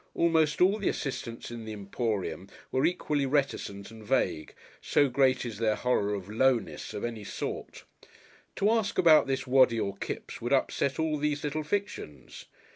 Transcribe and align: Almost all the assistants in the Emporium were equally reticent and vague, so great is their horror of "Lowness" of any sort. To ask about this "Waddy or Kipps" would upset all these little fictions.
Almost 0.15 0.61
all 0.61 0.79
the 0.79 0.89
assistants 0.89 1.51
in 1.51 1.63
the 1.63 1.73
Emporium 1.73 2.49
were 2.71 2.87
equally 2.87 3.27
reticent 3.27 3.91
and 3.91 4.03
vague, 4.03 4.55
so 4.81 5.07
great 5.09 5.45
is 5.45 5.59
their 5.59 5.75
horror 5.75 6.15
of 6.15 6.27
"Lowness" 6.27 6.95
of 6.95 7.03
any 7.05 7.23
sort. 7.23 7.83
To 8.55 8.71
ask 8.71 8.97
about 8.97 9.27
this 9.27 9.45
"Waddy 9.45 9.79
or 9.79 9.95
Kipps" 9.97 10.41
would 10.41 10.53
upset 10.53 10.97
all 10.99 11.17
these 11.19 11.43
little 11.43 11.61
fictions. 11.61 12.45